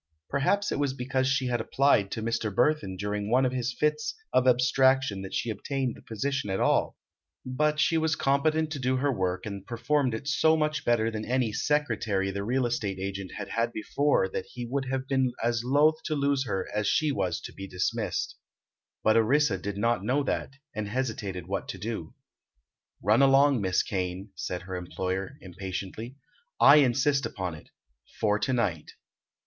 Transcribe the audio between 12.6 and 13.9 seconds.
estate agent had